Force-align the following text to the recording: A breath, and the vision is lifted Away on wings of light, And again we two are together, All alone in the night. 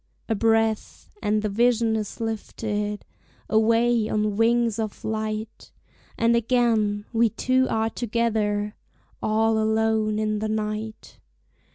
A 0.27 0.33
breath, 0.33 1.11
and 1.21 1.43
the 1.43 1.47
vision 1.49 1.95
is 1.95 2.19
lifted 2.19 3.05
Away 3.47 4.09
on 4.09 4.35
wings 4.35 4.79
of 4.79 5.05
light, 5.05 5.71
And 6.17 6.35
again 6.35 7.05
we 7.13 7.29
two 7.29 7.67
are 7.69 7.91
together, 7.91 8.73
All 9.21 9.59
alone 9.59 10.17
in 10.17 10.39
the 10.39 10.49
night. 10.49 11.19